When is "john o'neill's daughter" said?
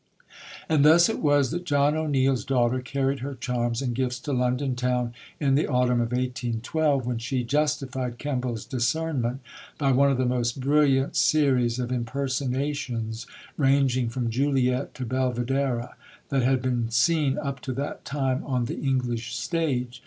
1.63-2.79